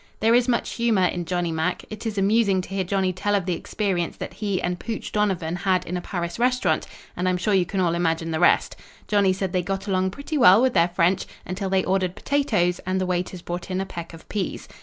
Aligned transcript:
There 0.19 0.33
is 0.33 0.47
much 0.47 0.71
humor 0.71 1.05
in 1.05 1.25
Johnny 1.25 1.51
Mack. 1.51 1.85
It 1.91 2.07
is 2.07 2.17
amusing 2.17 2.59
to 2.61 2.69
hear 2.69 2.83
Johnny 2.83 3.13
tell 3.13 3.35
of 3.35 3.45
the 3.45 3.53
experience 3.53 4.17
that 4.17 4.33
he 4.33 4.59
and 4.59 4.79
Pooch 4.79 5.11
Donovan 5.11 5.55
had 5.57 5.85
in 5.85 5.95
a 5.95 6.01
Paris 6.01 6.39
restaurant, 6.39 6.87
and 7.15 7.29
I'm 7.29 7.37
sure 7.37 7.53
you 7.53 7.67
can 7.67 7.79
all 7.79 7.93
imagine 7.93 8.31
the 8.31 8.39
rest. 8.39 8.75
Johnny 9.07 9.31
said 9.31 9.53
they 9.53 9.61
got 9.61 9.85
along 9.85 10.09
pretty 10.09 10.39
well 10.39 10.59
with 10.59 10.73
their 10.73 10.87
French 10.87 11.27
until 11.45 11.69
they 11.69 11.83
ordered 11.83 12.15
potatoes 12.15 12.79
and 12.79 12.99
the 12.99 13.05
waiters 13.05 13.43
brought 13.43 13.69
in 13.69 13.79
a 13.79 13.85
peck 13.85 14.11
of 14.11 14.27
peas. 14.27 14.67